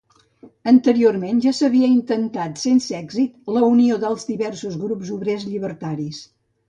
Anteriorment 0.69 1.41
ja 1.43 1.51
s'havia 1.57 1.89
intentat 1.97 2.61
sense 2.63 2.97
èxit 3.01 3.53
la 3.59 3.63
unió 3.75 3.99
dels 4.05 4.27
diversos 4.31 4.79
grups 4.87 5.13
obrers 5.19 5.47
llibertaris. 5.53 6.25